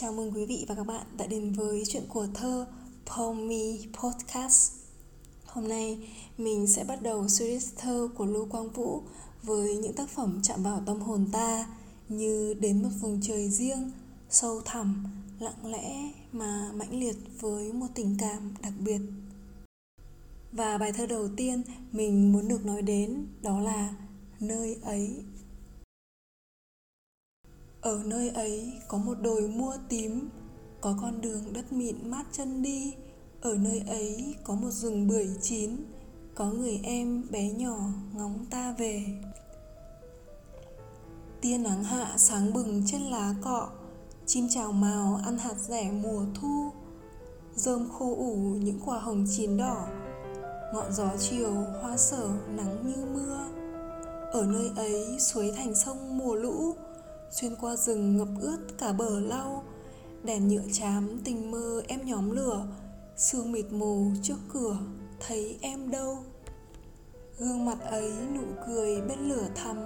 [0.00, 2.66] Chào mừng quý vị và các bạn đã đến với chuyện của thơ
[3.06, 4.72] Pomi Podcast.
[5.44, 9.02] Hôm nay mình sẽ bắt đầu series thơ của Lưu Quang Vũ
[9.42, 11.66] với những tác phẩm chạm vào tâm hồn ta
[12.08, 13.90] như Đến một vùng trời riêng,
[14.30, 15.04] sâu thẳm,
[15.38, 19.00] lặng lẽ mà mãnh liệt với một tình cảm đặc biệt.
[20.52, 21.62] Và bài thơ đầu tiên
[21.92, 23.94] mình muốn được nói đến đó là
[24.40, 25.24] Nơi ấy
[27.80, 30.28] ở nơi ấy có một đồi mua tím,
[30.80, 32.94] có con đường đất mịn mát chân đi.
[33.40, 35.76] Ở nơi ấy có một rừng bưởi chín,
[36.34, 37.78] có người em bé nhỏ
[38.14, 39.04] ngóng ta về.
[41.40, 43.68] Tia nắng hạ sáng bừng trên lá cọ,
[44.26, 46.70] chim chào màu ăn hạt rẻ mùa thu.
[47.54, 49.86] Rơm khô ủ những quả hồng chín đỏ,
[50.74, 53.44] ngọn gió chiều hoa sở nắng như mưa.
[54.32, 56.74] Ở nơi ấy suối thành sông mùa lũ
[57.30, 59.64] xuyên qua rừng ngập ướt cả bờ lau,
[60.22, 62.66] đèn nhựa chám tình mơ em nhóm lửa,
[63.16, 64.78] sương mịt mù trước cửa,
[65.20, 66.18] thấy em đâu?
[67.38, 69.76] Gương mặt ấy nụ cười bên lửa thắm,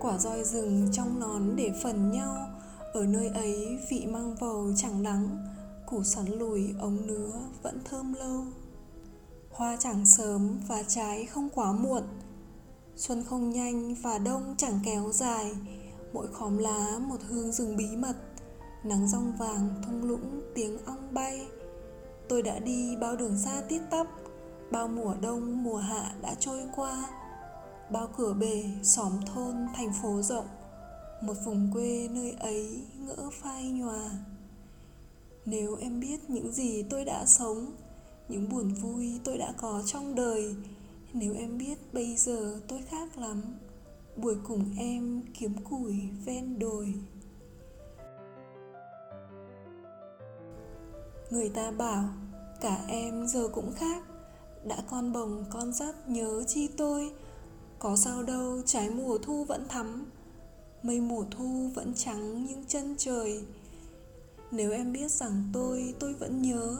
[0.00, 2.48] quả roi rừng trong nón để phần nhau,
[2.92, 5.46] ở nơi ấy vị mang vầu chẳng đắng,
[5.86, 7.30] củ sắn lùi ống nứa
[7.62, 8.44] vẫn thơm lâu.
[9.50, 12.02] Hoa chẳng sớm và trái không quá muộn,
[12.96, 15.54] xuân không nhanh và đông chẳng kéo dài
[16.16, 18.16] mỗi khóm lá một hương rừng bí mật.
[18.84, 21.46] Nắng rong vàng, thung lũng, tiếng ong bay.
[22.28, 24.06] Tôi đã đi bao đường xa tít tắp,
[24.70, 27.08] bao mùa đông, mùa hạ đã trôi qua.
[27.90, 30.46] Bao cửa bể, xóm thôn, thành phố rộng.
[31.22, 34.10] Một vùng quê nơi ấy ngỡ phai nhòa.
[35.46, 37.72] Nếu em biết những gì tôi đã sống,
[38.28, 40.54] những buồn vui tôi đã có trong đời,
[41.12, 43.42] nếu em biết bây giờ tôi khác lắm
[44.16, 46.94] buổi cùng em kiếm củi ven đồi.
[51.30, 52.04] Người ta bảo,
[52.60, 54.02] cả em giờ cũng khác.
[54.64, 57.12] Đã con bồng con dắt nhớ chi tôi.
[57.78, 60.06] Có sao đâu, trái mùa thu vẫn thắm.
[60.82, 63.44] Mây mùa thu vẫn trắng những chân trời.
[64.50, 66.76] Nếu em biết rằng tôi tôi vẫn nhớ.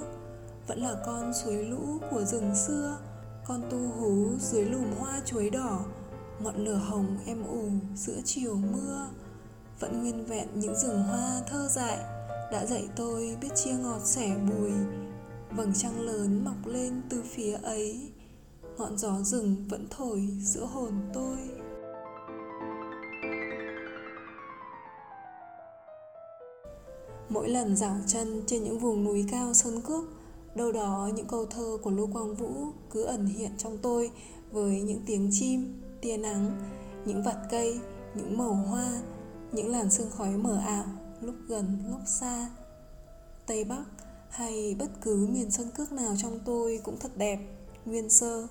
[0.66, 2.98] Vẫn là con suối lũ của rừng xưa.
[3.46, 5.84] Con tu hú dưới lùm hoa chuối đỏ
[6.42, 9.08] ngọn lửa hồng em ủ giữa chiều mưa,
[9.80, 11.98] vẫn nguyên vẹn những rừng hoa thơ dại.
[12.52, 14.70] Đã dạy tôi biết chia ngọt sẻ bùi,
[15.50, 18.12] vầng trăng lớn mọc lên từ phía ấy.
[18.78, 21.38] Ngọn gió rừng vẫn thổi giữa hồn tôi.
[27.28, 30.04] Mỗi lần dạo chân trên những vùng núi cao sơn cước,
[30.54, 32.52] đâu đó những câu thơ của lưu quang vũ
[32.90, 34.10] cứ ẩn hiện trong tôi
[34.50, 36.62] với những tiếng chim tia nắng,
[37.04, 37.80] những vạt cây,
[38.14, 39.02] những màu hoa,
[39.52, 40.84] những làn sương khói mờ ảo
[41.20, 42.50] lúc gần, lúc xa.
[43.46, 43.84] Tây bắc
[44.30, 47.38] hay bất cứ miền sơn cước nào trong tôi cũng thật đẹp,
[47.84, 48.46] nguyên sơ,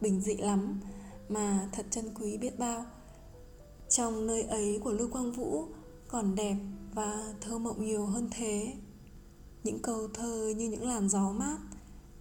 [0.00, 0.80] bình dị lắm,
[1.28, 2.84] mà thật chân quý biết bao.
[3.88, 5.64] Trong nơi ấy của lưu quang vũ
[6.08, 6.56] còn đẹp
[6.94, 8.74] và thơ mộng nhiều hơn thế.
[9.64, 11.58] Những câu thơ như những làn gió mát,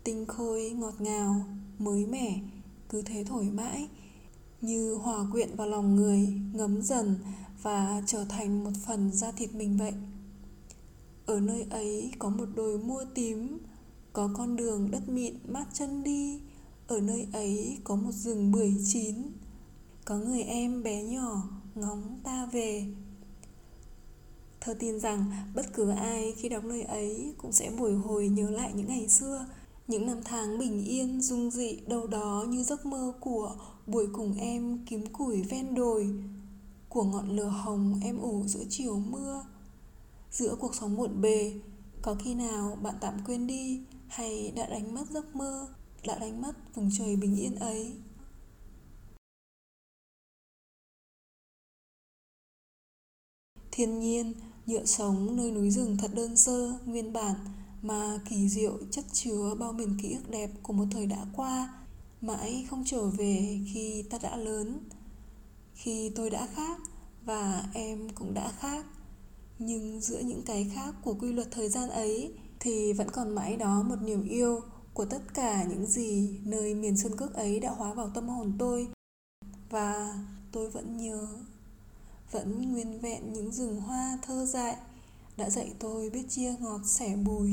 [0.04, 1.36] tinh khôi ngọt ngào,
[1.78, 2.40] mới mẻ,
[2.90, 3.90] cứ thế thổi mãi
[4.66, 7.16] như hòa quyện vào lòng người, ngấm dần
[7.62, 9.94] và trở thành một phần da thịt mình vậy.
[11.26, 13.58] Ở nơi ấy có một đồi mua tím,
[14.14, 16.40] có con đường đất mịn mát chân đi.
[16.88, 19.16] Ở nơi ấy có một rừng bưởi chín,
[20.06, 21.44] có người em bé nhỏ
[21.76, 22.86] ngóng ta về.
[24.62, 28.50] Thơ tin rằng bất cứ ai khi đọc nơi ấy cũng sẽ bồi hồi nhớ
[28.50, 29.46] lại những ngày xưa
[29.88, 33.56] những năm tháng bình yên dung dị đâu đó như giấc mơ của
[33.88, 36.16] buổi cùng em kiếm củi ven đồi,
[36.90, 39.46] của ngọn lửa hồng em ủ giữa chiều mưa.
[40.32, 41.54] Giữa cuộc sống muộn bề,
[42.02, 45.68] có khi nào bạn tạm quên đi hay đã đánh mất giấc mơ,
[46.08, 47.94] đã đánh mất vùng trời bình yên ấy?
[53.72, 54.34] Thiên nhiên,
[54.66, 57.36] nhựa sống nơi núi rừng thật đơn sơ, nguyên bản
[57.88, 61.74] mà kỳ diệu chất chứa bao miền ký ức đẹp của một thời đã qua,
[62.22, 64.80] mãi không trở về khi ta đã lớn.
[65.74, 66.82] Khi tôi đã khác
[67.26, 68.86] và em cũng đã khác,
[69.60, 73.58] nhưng giữa những cái khác của quy luật thời gian ấy thì vẫn còn mãi
[73.58, 74.60] đó một niềm yêu
[74.94, 78.56] của tất cả những gì nơi miền sơn cước ấy đã hóa vào tâm hồn
[78.60, 78.88] tôi.
[79.70, 80.20] Và
[80.52, 81.28] tôi vẫn nhớ,
[82.32, 84.78] vẫn nguyên vẹn những rừng hoa thơ dại
[85.38, 87.52] đã dạy tôi biết chia ngọt sẻ bùi,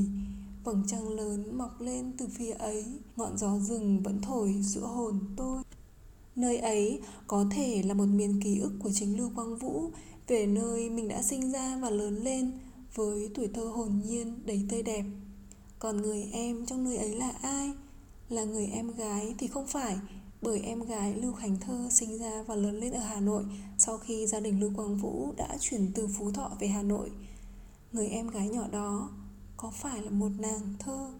[0.65, 2.85] vầng trăng lớn mọc lên từ phía ấy,
[3.17, 5.63] ngọn gió rừng vẫn thổi giữa hồn tôi.
[6.37, 9.91] Nơi ấy có thể là một miền ký ức của chính lưu quang vũ,
[10.29, 12.53] về nơi mình đã sinh ra và lớn lên
[12.95, 15.05] với tuổi thơ hồn nhiên đầy tươi đẹp.
[15.79, 17.71] Còn người em trong nơi ấy là ai?
[18.29, 19.97] Là người em gái thì không phải,
[20.43, 23.45] bởi em gái Lưu Khánh Thơ sinh ra và lớn lên ở Hà Nội
[23.79, 27.11] sau khi gia đình Lưu Quang Vũ đã chuyển từ Phú Thọ về Hà Nội.
[27.93, 29.11] Người em gái nhỏ đó
[29.57, 31.11] có phải là một nàng thơ,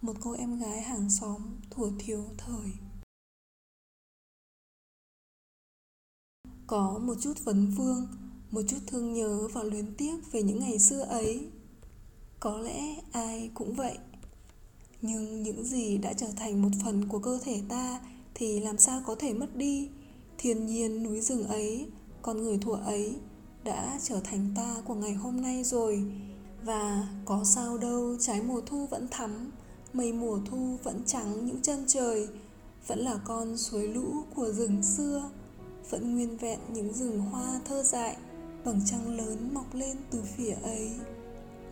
[0.00, 2.72] một cô em gái hàng xóm thuở thiếu thời.
[6.66, 8.06] Có một chút vấn vương,
[8.50, 11.50] một chút thương nhớ và luyến tiếc về những ngày xưa ấy.
[12.40, 13.98] Có lẽ ai cũng vậy.
[15.02, 18.00] Nhưng những gì đã trở thành một phần của cơ thể ta
[18.34, 19.90] thì làm sao có thể mất đi
[20.38, 21.90] thiên nhiên núi rừng ấy
[22.22, 23.16] con người thuở ấy
[23.64, 26.04] đã trở thành ta của ngày hôm nay rồi.
[26.64, 29.50] Và có sao đâu, trái mùa thu vẫn thắm,
[29.92, 32.28] mây mùa thu vẫn trắng những chân trời.
[32.86, 35.30] Vẫn là con suối lũ của rừng xưa,
[35.90, 38.16] vẫn nguyên vẹn những rừng hoa thơ dại,
[38.64, 40.90] bằng trăng lớn mọc lên từ phía ấy.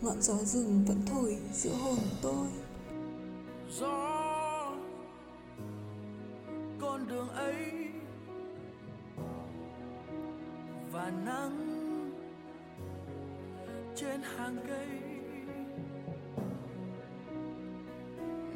[0.01, 2.47] Ngọn gió rừng vẫn thổi giữa hồn tôi.
[3.79, 4.73] Gió,
[6.81, 7.71] con đường ấy,
[10.91, 11.70] và nắng
[14.01, 14.87] trên hàng cây.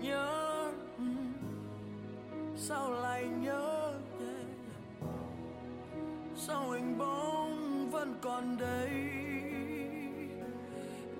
[0.02, 1.04] Nhớ ừ,
[2.56, 3.94] sao lại nhớ
[6.36, 8.90] sao hình bóng vẫn còn đây?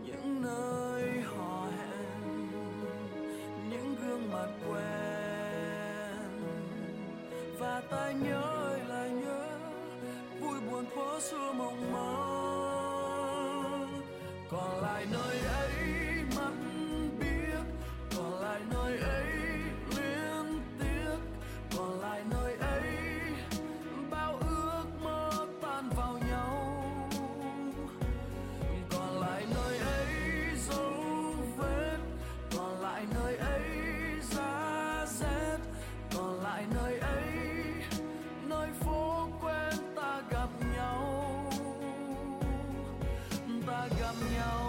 [0.06, 2.50] Những nơi hò hẹn,
[3.69, 6.16] những gương mặt quen.
[7.60, 9.48] Và ta nhớ lại nhớ,
[10.39, 12.34] vui buồn thuở xưa mộng mơ.
[14.55, 16.64] Còn lại nơi ấy mắt
[44.05, 44.64] gặp nhau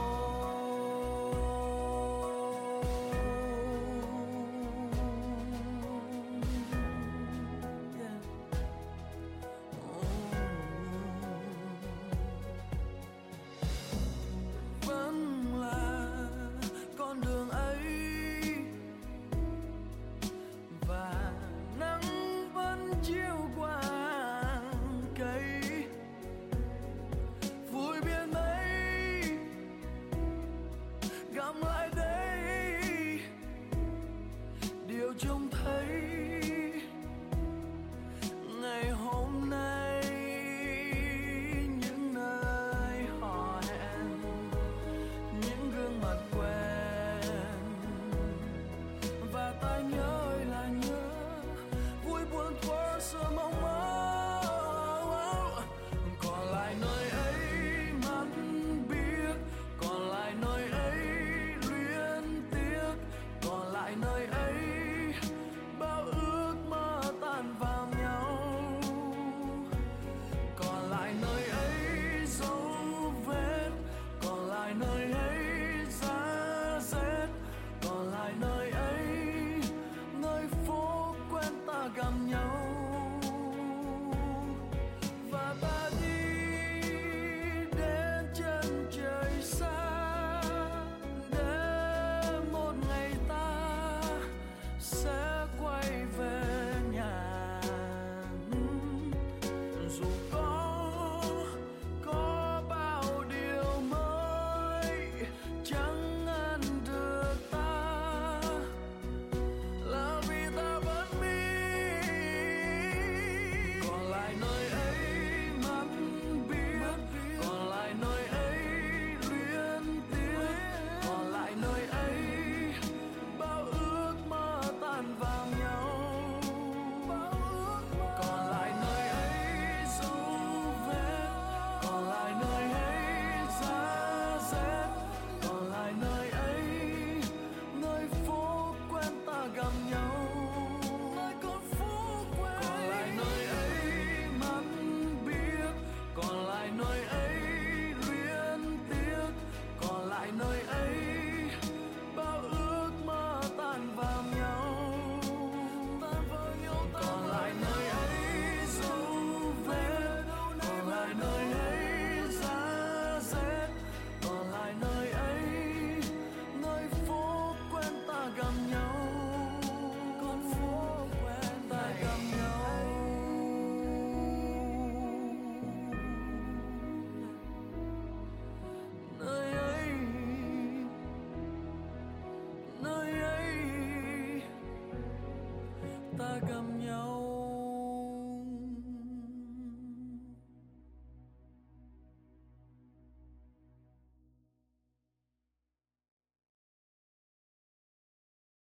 [99.96, 100.25] azul.